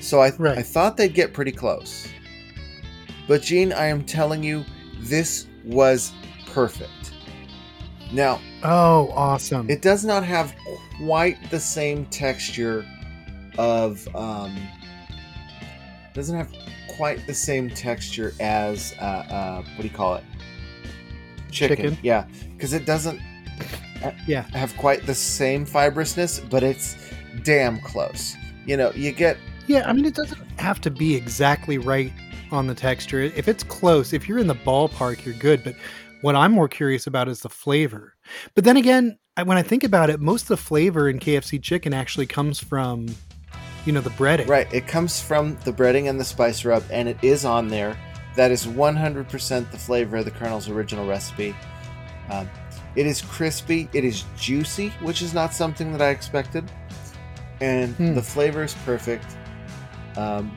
[0.00, 0.58] So I, Right.
[0.58, 2.08] I thought they'd get pretty close.
[3.28, 4.64] But Gene, I am telling you,
[4.98, 6.12] this was
[6.46, 7.12] perfect.
[8.12, 9.70] Now, Oh, awesome.
[9.70, 10.54] it does not have
[10.98, 12.84] quite the same texture
[13.58, 14.56] of um
[16.14, 16.52] doesn't have
[16.96, 20.24] quite the same texture as uh, uh what do you call it
[21.50, 21.98] chicken, Chicken?
[22.02, 22.24] yeah
[22.56, 23.20] because it doesn't
[24.04, 24.42] uh, Yeah.
[24.52, 26.96] have quite the same fibrousness but it's
[27.44, 28.34] damn close
[28.66, 29.36] you know you get
[29.66, 32.12] Yeah, I mean, it doesn't have to be exactly right
[32.50, 33.20] on the texture.
[33.20, 35.62] If it's close, if you're in the ballpark, you're good.
[35.62, 35.76] But
[36.22, 38.14] What I'm more curious about is the flavor.
[38.56, 41.94] But then again, when I think about it, most of the flavor in KFC chicken
[41.94, 43.06] actually comes from,
[43.86, 44.48] you know, the breading.
[44.48, 44.66] Right.
[44.74, 47.96] It comes from the breading and the spice rub, and it is on there.
[48.36, 51.54] That is 100% the flavor of the Colonel's original recipe.
[52.30, 52.48] Um,
[52.96, 53.88] it is crispy.
[53.92, 56.70] It is juicy, which is not something that I expected.
[57.60, 58.14] And Hmm.
[58.14, 59.26] the flavor is perfect.
[60.16, 60.56] Um,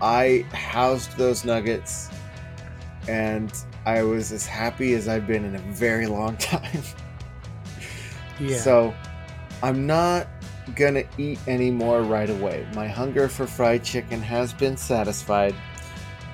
[0.00, 2.10] I housed those nuggets,
[3.08, 3.52] and
[3.86, 6.82] I was as happy as I've been in a very long time.
[8.40, 8.58] Yeah.
[8.58, 8.94] So
[9.62, 10.26] I'm not
[10.74, 12.66] gonna eat any more right away.
[12.74, 15.54] My hunger for fried chicken has been satisfied.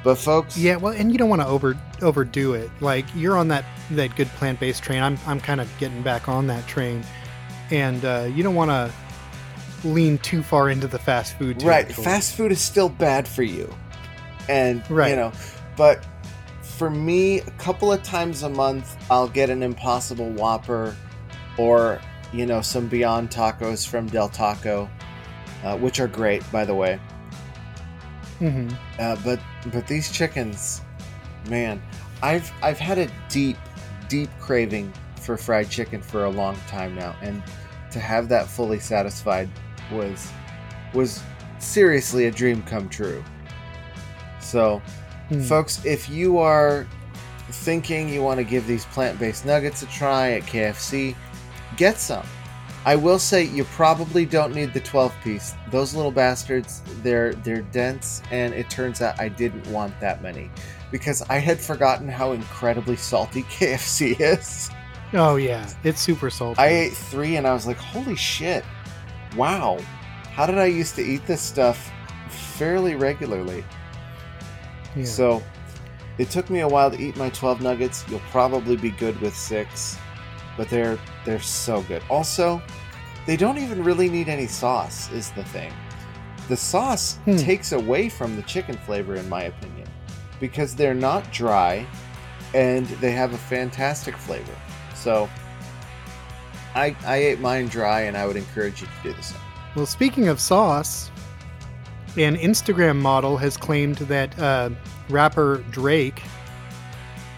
[0.03, 2.71] But folks, Yeah, well, and you don't want to over overdo it.
[2.81, 5.03] Like you're on that that good plant based train.
[5.03, 7.05] I'm I'm kind of getting back on that train,
[7.71, 8.91] and uh, you don't want to
[9.87, 11.63] lean too far into the fast food.
[11.63, 13.73] right, fast food is still bad for you.
[14.49, 15.11] And Right.
[15.11, 15.33] you know,
[15.77, 16.05] but
[16.63, 20.97] for me, a couple of times a month I'll get an impossible whopper
[21.59, 22.01] or,
[22.33, 24.89] you know, some Beyond tacos from Del Taco,
[25.63, 26.99] uh, which are great by the way.
[28.41, 28.75] Mhm.
[28.99, 30.81] Uh, but but these chickens,
[31.49, 31.81] man,
[32.23, 33.57] I've I've had a deep
[34.09, 37.43] deep craving for fried chicken for a long time now, and
[37.93, 39.49] to have that fully satisfied
[39.93, 40.29] was
[40.95, 41.23] was
[41.59, 43.23] seriously a dream come true.
[44.41, 44.81] So,
[45.29, 45.43] Hmm.
[45.43, 46.87] folks, if you are
[47.51, 51.15] thinking you want to give these plant-based nuggets a try at KFC,
[51.77, 52.27] get some.
[52.87, 55.55] I will say you probably don't need the 12 piece.
[55.71, 60.51] Those little bastards, they're they're dense and it turns out I didn't want that many
[60.91, 64.71] because I had forgotten how incredibly salty KFC is.
[65.13, 66.59] Oh yeah, it's super salty.
[66.59, 68.65] I ate 3 and I was like, "Holy shit.
[69.37, 69.79] Wow.
[70.33, 71.91] How did I used to eat this stuff
[72.29, 73.65] fairly regularly?"
[74.97, 75.05] Yeah.
[75.05, 75.43] So,
[76.19, 78.05] it took me a while to eat my 12 nuggets.
[78.09, 79.97] You'll probably be good with 6,
[80.61, 82.03] but they're they're so good.
[82.11, 82.61] Also,
[83.25, 85.73] they don't even really need any sauce is the thing.
[86.49, 87.37] The sauce Hmm.
[87.37, 89.89] takes away from the chicken flavor in my opinion
[90.39, 91.87] because they're not dry
[92.53, 94.53] and they have a fantastic flavor.
[94.95, 95.31] So,
[96.75, 99.41] I I ate mine dry and I would encourage you to do the same.
[99.75, 101.11] Well, speaking of sauce,
[102.19, 104.69] an Instagram model has claimed that uh,
[105.09, 106.21] rapper Drake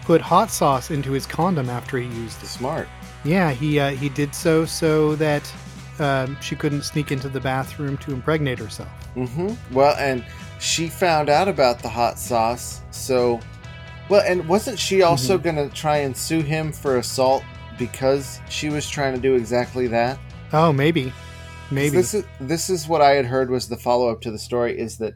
[0.03, 2.47] put hot sauce into his condom after he used it.
[2.47, 2.89] Smart.
[3.23, 5.51] Yeah, he uh, he did so so that
[5.99, 8.89] um, she couldn't sneak into the bathroom to impregnate herself.
[9.15, 9.53] Mm-hmm.
[9.73, 10.25] Well, and
[10.59, 13.39] she found out about the hot sauce, so
[14.09, 17.43] well, and wasn't she also gonna try and sue him for assault
[17.77, 20.19] because she was trying to do exactly that?
[20.51, 21.13] Oh, maybe,
[21.71, 21.95] maybe.
[21.95, 24.77] This is this is what I had heard was the follow up to the story
[24.77, 25.13] is that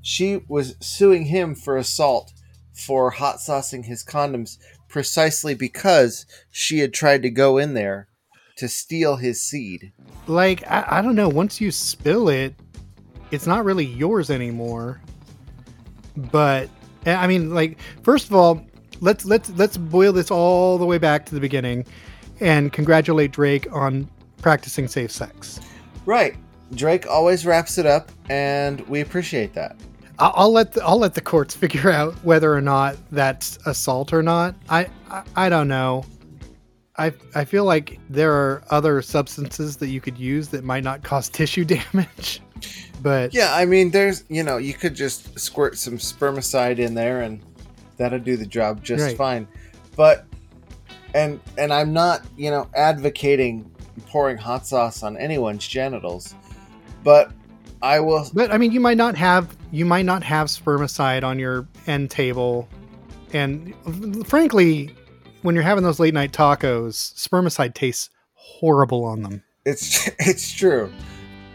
[0.00, 2.32] she was suing him for assault
[2.72, 8.08] for hot saucing his condoms precisely because she had tried to go in there
[8.56, 9.92] to steal his seed.
[10.26, 11.28] like I, I don't know.
[11.28, 12.54] Once you spill it,
[13.30, 15.00] it's not really yours anymore.
[16.16, 16.70] But
[17.04, 18.64] eh, I mean, like first of all,
[19.00, 21.84] let's let's let's boil this all the way back to the beginning,
[22.40, 24.08] and congratulate Drake on
[24.40, 25.60] practicing safe sex.
[26.06, 26.36] Right.
[26.74, 29.76] Drake always wraps it up, and we appreciate that.
[30.18, 34.22] I'll, let the, I'll let the courts figure out whether or not that's assault or
[34.22, 34.54] not.
[34.68, 36.04] I I, I don't know.
[36.98, 41.02] I I feel like there are other substances that you could use that might not
[41.02, 42.40] cause tissue damage.
[43.02, 47.20] But Yeah, I mean, there's, you know, you could just squirt some spermicide in there
[47.22, 47.40] and
[47.98, 49.16] that'll do the job just Right.
[49.16, 49.48] fine.
[49.94, 50.24] But,
[51.14, 53.70] and, and I'm not, you know, advocating
[54.06, 56.34] pouring hot sauce on anyone's genitals,
[57.04, 57.30] but
[57.82, 61.38] I will, But I mean, you might not have you might not have spermicide on
[61.38, 62.68] your end table,
[63.32, 63.74] and
[64.26, 64.90] frankly,
[65.42, 69.42] when you're having those late night tacos, spermicide tastes horrible on them.
[69.64, 70.90] it's, it's true.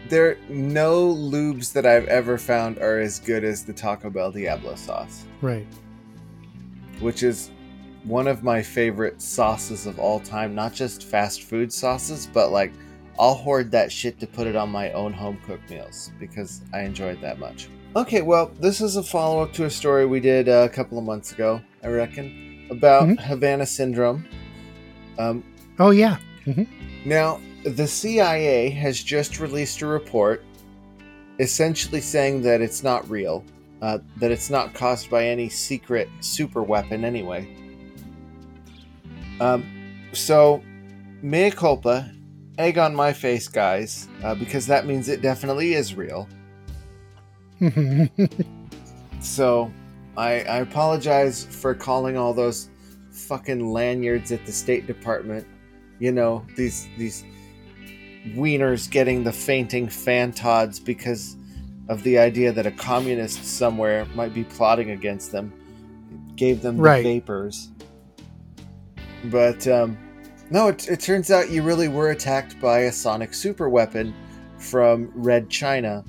[0.09, 4.31] There, are no lubes that I've ever found are as good as the Taco Bell
[4.31, 5.25] Diablo sauce.
[5.41, 5.65] Right.
[6.99, 7.49] which is
[8.03, 10.53] one of my favorite sauces of all time.
[10.53, 12.73] Not just fast food sauces, but like
[13.19, 16.81] I'll hoard that shit to put it on my own home cooked meals because I
[16.81, 17.67] enjoy it that much.
[17.95, 20.97] Okay, well, this is a follow up to a story we did uh, a couple
[20.97, 23.19] of months ago, I reckon, about Mhm.
[23.19, 24.25] Havana syndrome.
[25.19, 25.43] Um,
[25.77, 26.17] Oh yeah.
[27.05, 30.43] now, the CIA has just released a report
[31.39, 33.43] essentially saying that it's not real,
[33.81, 37.47] uh, that it's not caused by any secret super weapon anyway.
[39.39, 39.65] Um,
[40.13, 40.61] so,
[41.21, 42.11] mea culpa,
[42.61, 46.27] egg on my face, guys, uh, because that means it definitely is real.
[49.19, 49.71] So,
[50.17, 52.69] I, I apologize for calling all those
[53.11, 55.45] fucking lanyards at the State Department.
[55.99, 57.23] You know, these these
[58.29, 61.37] wieners getting the fainting fantods because
[61.87, 65.53] of the idea that a communist somewhere might be plotting against them.
[66.35, 67.03] Gave them the Right.
[67.03, 67.69] vapors.
[69.25, 69.97] But um,
[70.51, 74.13] no, it, it turns out you really were attacked by a sonic super weapon
[74.57, 76.03] from Red China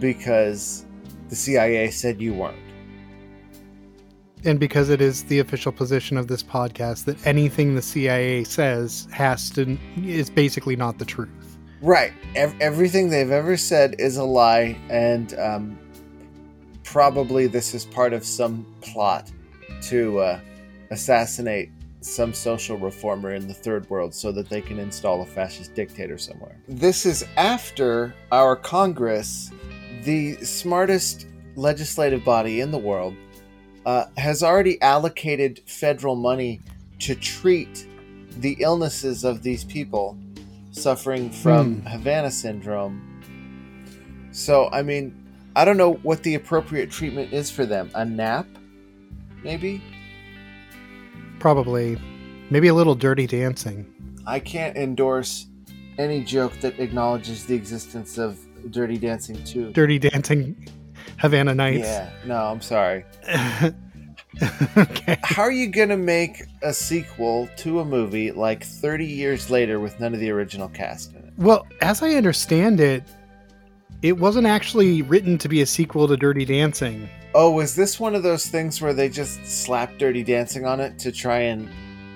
[0.00, 0.84] because
[1.28, 2.58] the CIA said you weren't.
[4.44, 9.06] And because it is the official position of this podcast that anything the CIA says
[9.12, 11.58] has to is basically not the truth.
[11.80, 12.12] Right.
[12.34, 15.78] Ev- everything they've ever said is a lie, and um,
[16.82, 19.30] probably this is part of some plot
[19.82, 20.40] to uh,
[20.90, 21.70] assassinate
[22.06, 26.16] some social reformer in the third world so that they can install a fascist dictator
[26.16, 26.56] somewhere.
[26.68, 29.50] This is after our Congress,
[30.04, 33.14] the smartest legislative body in the world,
[33.84, 36.60] uh, has already allocated federal money
[36.98, 37.86] to treat
[38.38, 40.18] the illnesses of these people
[40.72, 43.02] suffering from Havana syndrome.
[44.32, 45.14] So, I mean,
[45.56, 47.90] I don't know what the appropriate treatment is for them.
[47.94, 48.46] A nap?
[49.42, 49.82] Maybe?
[51.38, 51.98] Probably,
[52.50, 53.92] maybe a little dirty dancing.
[54.26, 55.46] I can't endorse
[55.98, 58.38] any joke that acknowledges the existence of
[58.70, 59.72] Dirty Dancing 2.
[59.72, 60.68] Dirty dancing
[61.18, 61.86] Havana Nights.
[61.86, 63.04] Yeah, no, I'm sorry.
[64.76, 65.18] okay.
[65.22, 69.80] How are you going to make a sequel to a movie like 30 years later
[69.80, 71.32] with none of the original cast in it?
[71.36, 73.04] Well, as I understand it,
[74.02, 77.08] it wasn't actually written to be a sequel to Dirty Dancing.
[77.38, 80.98] Oh, was this one of those things where they just slapped Dirty Dancing on it
[81.00, 81.68] to try and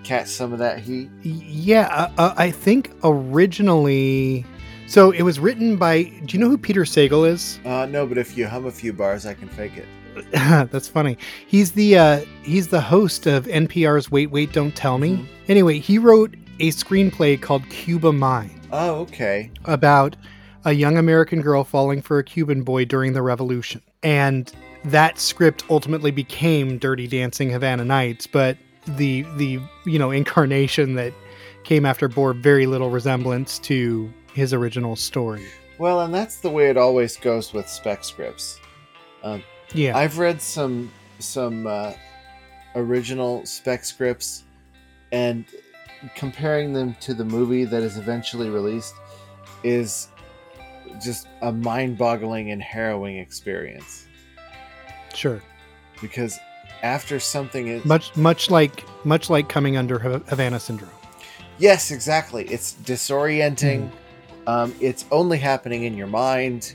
[0.03, 1.11] catch some of that heat?
[1.23, 4.47] Yeah, uh, uh, I think originally.
[4.87, 6.05] So it was written by.
[6.05, 7.61] Do you know who Peter Sagal is?
[7.67, 9.87] Uh, no, but if you hum a few bars, I can fake it.
[10.73, 11.19] That's funny.
[11.47, 15.19] He's the uh, he's the host of NPR's Wait Wait Don't Tell Me.
[15.19, 15.27] Mhm.
[15.49, 19.51] Anyway, he wrote a screenplay called Cuba Mine Oh, okay.
[19.67, 20.17] about
[20.65, 23.81] a young American girl falling for a Cuban boy during the revolution.
[24.03, 24.51] And
[24.85, 31.13] that script ultimately became Dirty Dancing Havana Nights, but the the you know incarnation that
[31.65, 35.45] came after bore very little resemblance to his original story.
[35.79, 38.59] Well, and that's the way it always goes with spec scripts.
[39.75, 39.97] Yeah.
[39.97, 41.93] I've read some some uh,
[42.75, 44.45] original spec scripts,
[45.13, 45.45] and
[46.17, 48.95] comparing them to the movie that is eventually released
[49.63, 50.09] is
[51.03, 54.07] just a mind-boggling and harrowing experience.
[55.15, 55.43] Sure.
[56.01, 56.39] Because
[56.83, 60.91] after something is Much much like much like coming under Havana syndrome.
[61.59, 62.47] Yes, exactly.
[62.47, 63.91] It's disorienting.
[64.47, 66.75] Um, it's only happening in your mind,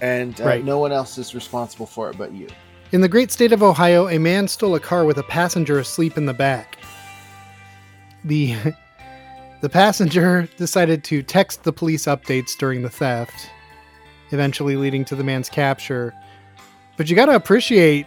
[0.00, 0.64] and uh, Right.
[0.64, 2.48] no one else is responsible for it but you.
[2.90, 6.18] In the great state of Ohio, a man stole a car with a passenger asleep
[6.18, 6.78] in the back.
[8.24, 8.56] The
[9.60, 13.48] the passenger decided to text the police updates during the theft,
[14.32, 16.12] eventually leading to the man's capture.
[16.96, 18.06] But you got to appreciate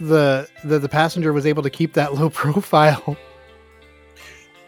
[0.00, 3.16] the the the passenger was able to keep that low profile.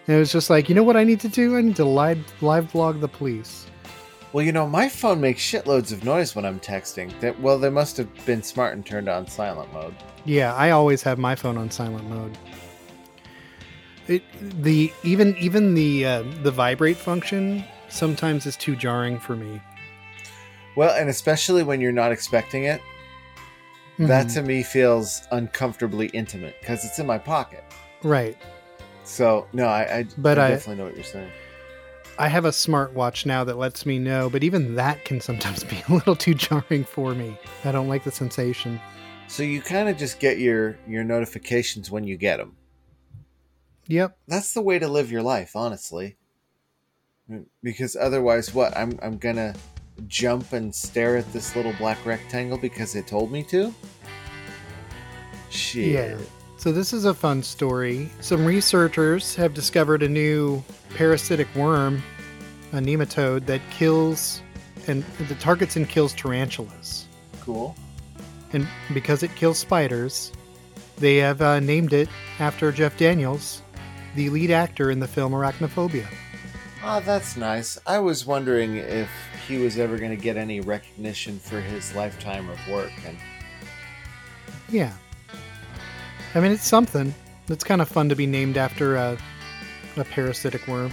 [0.06, 1.56] And it was just like, you know what I need to do?
[1.56, 3.66] I need to live live blog the police.
[4.32, 7.18] Well, you know, my phone makes shitloads of noise when I'm texting.
[7.20, 9.94] That well, they must have been smart and turned on silent mode.
[10.24, 12.36] Yeah, I always have my phone on silent mode.
[14.08, 14.22] It
[14.62, 19.62] the even even the uh, the vibrate function sometimes is too jarring for me.
[20.76, 22.82] Well, and especially when you're not expecting it,
[23.98, 24.34] that Mhm.
[24.34, 27.64] to me feels uncomfortably intimate because it's in my pocket.
[28.02, 28.36] right.
[29.06, 31.30] So no, I, I, But I I- definitely know what you're saying.
[32.18, 35.82] I have a smartwatch now that lets me know, but even that can sometimes be
[35.88, 37.36] a little too jarring for me.
[37.64, 38.80] I don't like the sensation.
[39.26, 42.56] So you kind of just get your your notifications when you get them.
[43.88, 44.16] Yep.
[44.26, 46.16] that's the way to live your life, honestly.
[47.62, 48.76] Because otherwise, what?
[48.76, 49.54] I'm I'm gonna
[50.08, 53.74] jump and stare at this little black rectangle because it told me to.
[55.50, 55.92] Shit.
[55.92, 56.16] Yeah.
[56.56, 58.10] So this is a fun story.
[58.20, 60.62] Some researchers have discovered a new
[60.94, 62.02] parasitic worm,
[62.72, 64.40] a nematode that kills
[64.86, 67.06] and the targets and kills tarantulas.
[67.40, 67.74] Cool.
[68.52, 70.32] And because it kills spiders,
[70.98, 73.62] they have uh, named it after Jeff Daniels,
[74.14, 76.06] the lead actor in the film Arachnophobia.
[76.82, 77.78] Ah, that's nice.
[77.86, 79.08] I was wondering if
[79.48, 83.16] he was ever going to get any recognition for his lifetime of work, and
[84.68, 84.92] Yeah.
[86.34, 87.14] I mean, it's something.
[87.48, 89.16] It's kind of fun to be named after a,
[89.96, 90.92] a parasitic worm.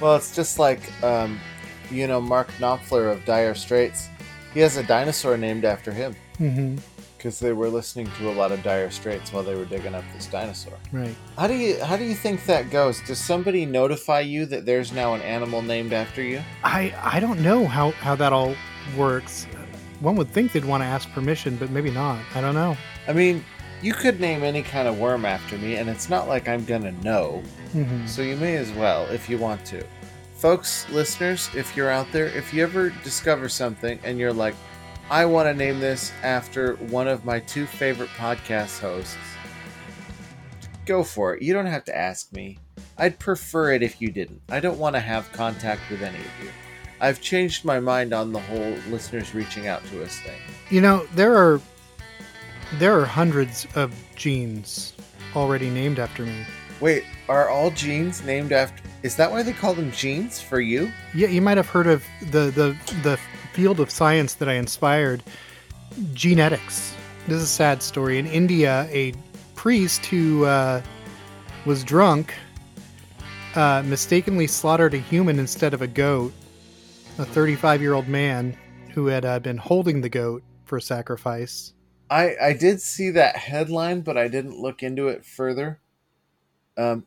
[0.00, 1.38] well, it's just like, um,
[1.90, 4.08] you know, Mark Knopfler of Dire Straits.
[4.52, 6.76] He has a dinosaur named after him hmm
[7.22, 10.02] because they were listening to a lot of Dire Straits while they were digging up
[10.12, 10.72] this dinosaur.
[10.90, 11.14] Right.
[11.38, 13.00] How do you how do you think that goes?
[13.02, 16.42] Does somebody notify you that there's now an animal named after you?
[16.64, 18.56] I I don't know how how that all
[18.96, 19.44] works.
[20.00, 22.18] One would think they'd want to ask permission, but maybe not.
[22.34, 22.76] I don't know.
[23.06, 23.44] I mean,
[23.82, 26.92] you could name any kind of worm after me, and it's not like I'm gonna
[27.04, 27.40] know.
[27.72, 28.08] Mhm.
[28.08, 29.84] So you may as well if you want to.
[30.34, 34.56] Folks, listeners, if you're out there, if you ever discover something and you're like,
[35.12, 39.18] I want to name this after one of my two favorite podcast hosts,
[40.86, 41.42] go for it.
[41.42, 42.58] You don't have to ask me.
[42.96, 44.40] I'd prefer it if you didn't.
[44.48, 46.48] I don't want to have contact with any of you.
[46.98, 50.40] I've changed my mind on the whole listeners reaching out to us thing.
[50.70, 51.60] You know, there are
[52.78, 54.94] there are hundreds of genes
[55.36, 56.46] already named after me.
[56.80, 58.82] Wait, are all genes named after.
[59.02, 60.90] Is that why they call them genes for you?
[61.14, 63.20] Yeah, you might have heard of the the the
[63.52, 65.22] field of science that I inspired,
[66.14, 66.94] genetics.
[67.26, 68.18] This is a sad story.
[68.18, 69.12] In India, a
[69.54, 70.82] priest who uh,
[71.64, 72.34] was drunk
[73.54, 76.32] uh, mistakenly slaughtered a human instead of a goat.
[77.18, 78.56] A 35 year old man
[78.94, 81.74] who had uh, been holding the goat for sacrifice.
[82.10, 85.80] I I did see that headline, but I didn't look into it further.
[86.76, 87.04] Um,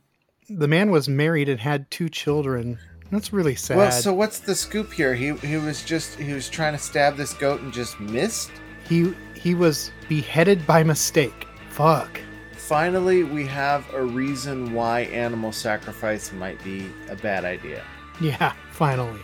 [0.47, 2.77] The man was married and had two children.
[3.11, 3.77] That's really sad.
[3.77, 5.13] well, so what's the scoop here?
[5.13, 8.51] He he was just he was trying to stab this goat and just missed.
[8.89, 11.47] he he was beheaded by mistake.
[11.69, 12.19] Fuck.
[12.53, 17.83] Finally, we have a reason why animal sacrifice might be a bad idea.
[18.19, 19.19] Yeah, finally.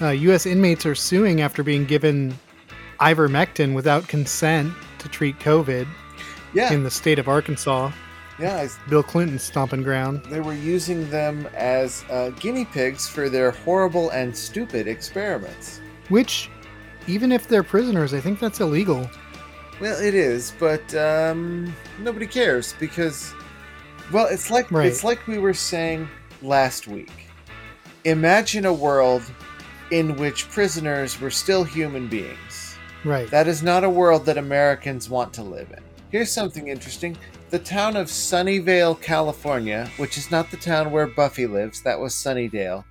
[0.00, 0.46] Uh, U.S.
[0.46, 2.38] inmates are suing after being given
[3.00, 5.86] ivermectin without consent to treat COVID
[6.52, 7.90] Yeah, in the state of Arkansas,
[8.38, 8.56] yeah.
[8.56, 10.24] I- Bill Clinton's stomping ground.
[10.26, 15.80] They were using them as uh, guinea pigs for their horrible and stupid experiments.
[16.08, 16.50] Which,
[17.06, 19.08] even if they're prisoners, I think that's illegal.
[19.80, 23.34] Well, it is, but um, nobody cares because,
[24.12, 24.86] well, it's like Right.
[24.86, 26.08] it's like we were saying
[26.42, 27.10] last week.
[28.04, 29.22] Imagine a world
[29.90, 32.76] in which prisoners were still human beings.
[33.04, 33.30] Right.
[33.30, 35.82] That is not a world that Americans want to live in.
[36.10, 37.16] Here's something interesting.
[37.54, 42.12] The town of Sunnyvale, California, which is not the town where Buffy lives, that was
[42.12, 42.82] Sunnydale.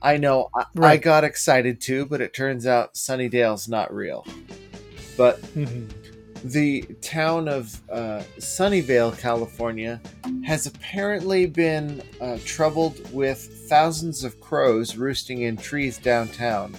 [0.00, 4.24] I know, I, I got excited too, but it turns out Sunnydale's not real.
[5.16, 5.90] But Mhm.
[6.44, 10.00] the town of uh, Sunnyvale, California,
[10.44, 16.76] has apparently been uh, troubled with thousands of crows roosting in trees downtown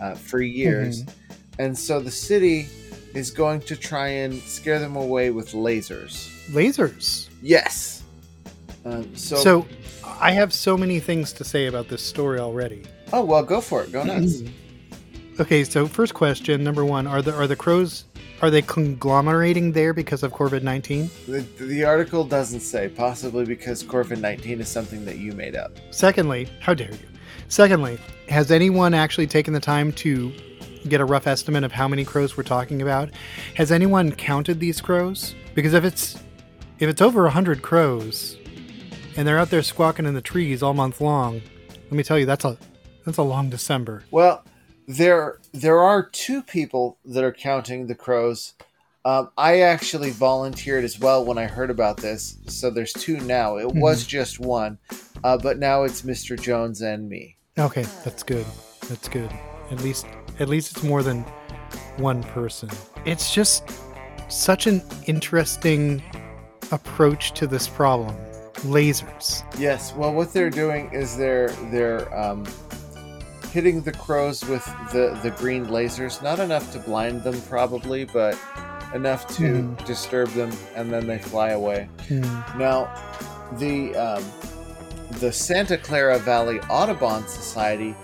[0.00, 1.02] uh, for years.
[1.58, 2.68] And so the city
[3.14, 6.30] is going to try and scare them away with lasers.
[6.50, 7.28] Lasers.
[7.42, 8.02] Yes.
[8.84, 9.66] Um, so, So,
[10.20, 12.82] I have so many things to say about this story already.
[13.12, 13.92] oh well, go for it.
[13.92, 14.42] Go nuts.
[15.40, 18.04] Okay, so first question, number one, are the are the crows
[18.42, 21.10] are they conglomerating there because of COVID nineteen?
[21.26, 25.72] the, the article doesn't say, possibly because COVID nineteen is something that you made up.
[25.90, 26.98] Secondly, how dare you?
[27.48, 30.32] Secondly, has anyone actually taken the time to
[30.88, 33.10] get a rough estimate of how many crows we're talking about?
[33.54, 35.34] Has anyone counted these crows?
[35.54, 36.18] Because if it's
[36.78, 38.36] if it's over a hundred crows
[39.16, 41.40] and they're out there squawking in the trees all month long,
[41.84, 42.58] let me tell you that's a
[43.04, 44.04] that's a long December.
[44.10, 44.44] Well,
[44.86, 48.54] there there are two people that are counting the crows.
[49.06, 53.58] Um, I actually volunteered as well when I heard about this, so there's two now.
[53.58, 54.78] It was just one,
[55.22, 56.40] uh, but now it's Mr.
[56.40, 57.36] Jones and me.
[57.58, 58.46] Okay, that's good.
[58.88, 59.30] That's good.
[59.70, 60.06] At least
[60.40, 61.24] at least it's more than
[61.98, 62.70] one person.
[63.04, 63.70] It's just
[64.28, 66.02] such an interesting
[66.74, 68.14] approach to this problem.
[68.66, 69.42] Lasers.
[69.58, 69.92] Yes.
[69.94, 72.44] Well, what they're doing is they're they're um,
[73.52, 76.22] hitting the crows with the the green lasers.
[76.22, 78.38] Not enough to blind them, probably, but
[78.94, 79.84] enough to Mhm.
[79.86, 81.88] disturb them, and then they fly away.
[82.08, 82.22] Hmm.
[82.58, 82.88] Now,
[83.58, 84.24] the um,
[85.20, 87.94] the Santa Clara Valley Audubon Society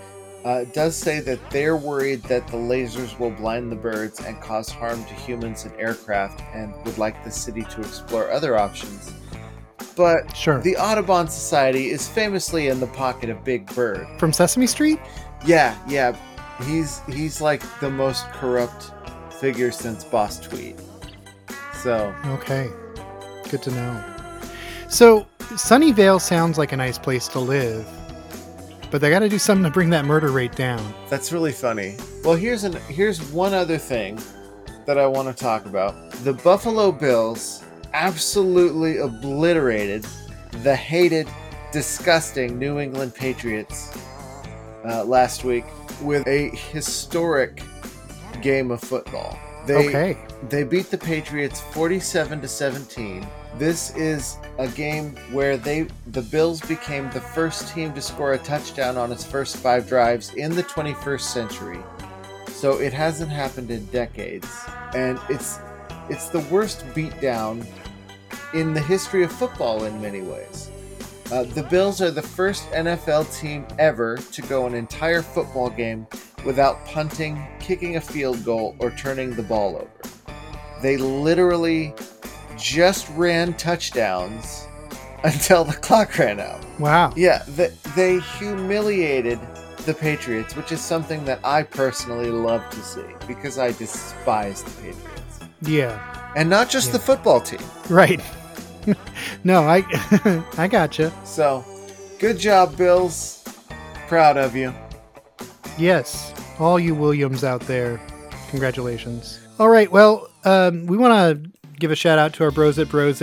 [0.44, 4.68] uh, does say that they're worried that the lasers will blind the birds and cause
[4.70, 9.12] harm to humans and aircraft, and would like the city to explore other options.
[9.96, 10.60] But Sure.
[10.60, 14.06] the Audubon Society is famously in the pocket of Big Bird.
[14.18, 14.98] From Sesame Street?
[15.44, 16.16] Yeah, yeah,
[16.66, 18.92] he's he's like the most corrupt
[19.40, 20.76] figure since Boss Tweet.
[21.82, 22.68] So Okay.
[23.50, 24.04] Good to know.
[24.88, 27.86] So, Sunnyvale sounds like a nice place to live,
[28.90, 30.94] but they got to do something to bring that murder rate down.
[31.08, 31.96] That's really funny.
[32.24, 34.18] Well, here's an here's one other thing
[34.86, 36.10] that I want to talk about.
[36.24, 37.62] The Buffalo Bills
[37.92, 40.06] absolutely obliterated
[40.62, 41.28] the hated,
[41.72, 43.96] disgusting New England Patriots
[44.84, 45.64] uh, last week
[46.02, 47.62] with a historic
[48.42, 49.38] game of football.
[49.66, 50.18] They, okay.
[50.48, 53.26] They beat the Patriots 47 to 17.
[53.58, 58.38] This is a game where they the Bills became the first team to score a
[58.38, 61.80] touchdown on its first 5 drives in the 21st century.
[62.48, 64.48] So it hasn't happened in decades
[64.94, 65.58] and it's
[66.08, 67.66] it's the worst beatdown
[68.54, 70.70] in the history of football in many ways.
[71.32, 76.06] Uh, the Bills are the first NFL team ever to go an entire football game
[76.44, 79.90] without punting, kicking a field goal, or turning the ball over.
[80.82, 81.94] They literally
[82.60, 84.66] just ran touchdowns
[85.24, 86.64] until the clock ran out.
[86.78, 87.12] Wow.
[87.16, 89.38] Yeah, they, they humiliated
[89.86, 94.70] the Patriots, which is something that I personally love to see because I despise the
[94.82, 95.40] Patriots.
[95.62, 96.32] Yeah.
[96.36, 96.92] And not just Yeah.
[96.92, 97.60] the football team.
[97.88, 98.20] Right.
[99.44, 99.84] no, I
[100.58, 101.12] I gotcha.
[101.24, 101.64] So,
[102.18, 103.42] good job, Bills.
[104.08, 104.72] Proud of you.
[105.78, 108.00] Yes, all you Williams out there,
[108.50, 109.38] congratulations.
[109.58, 111.12] All right, well, um, we want
[111.44, 113.18] to give a shout out to our bros at Brose.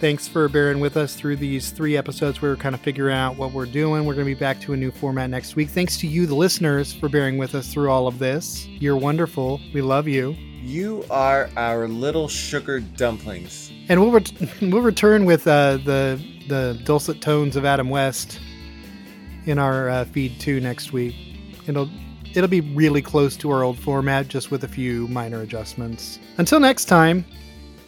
[0.00, 2.42] Thanks for bearing with us through these three episodes.
[2.42, 4.04] We were kind of figuring out what we're doing.
[4.04, 5.70] We're going to be back to a new format next week.
[5.70, 8.66] Thanks to you, the listeners, for bearing with us through all of this.
[8.66, 9.62] You're wonderful.
[9.72, 10.36] We love you.
[10.60, 13.72] You are our little sugar dumplings.
[13.88, 18.38] And we'll ret- we'll return with uh, the the dulcet tones of Adam West
[19.46, 21.14] in our uh, feed too next week.
[21.66, 21.88] It'll
[22.34, 26.18] it'll be really close to our old format, just with a few minor adjustments.
[26.36, 27.24] Until next time,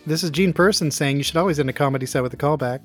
[0.09, 2.81] this is Gene Person saying you should always end a comedy set with a callback.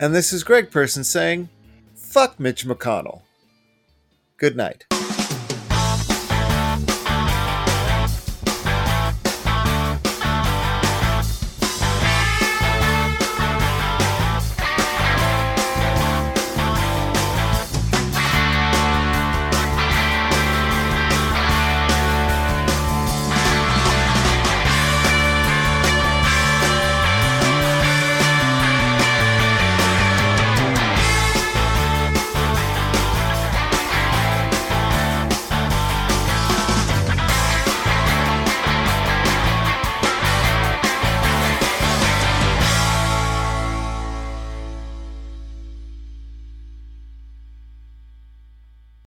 [0.00, 1.48] And this is Greg Person saying,
[1.94, 3.22] fuck Mitch McConnell.
[4.36, 4.91] Good night.